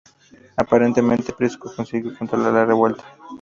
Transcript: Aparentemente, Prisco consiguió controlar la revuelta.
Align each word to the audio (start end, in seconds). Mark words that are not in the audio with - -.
Aparentemente, 0.57 1.31
Prisco 1.31 1.71
consiguió 1.75 2.17
controlar 2.17 2.53
la 2.53 2.65
revuelta. 2.65 3.03